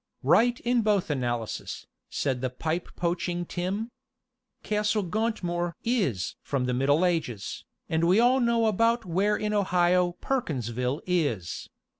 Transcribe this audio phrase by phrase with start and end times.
[0.23, 3.91] "Right in both analyses," said the pipe poaching Tim.
[4.63, 10.13] "Castle Gauntmoor is from the Middle Ages, and we all know about where in Ohio
[10.13, 11.69] Perkinsville is.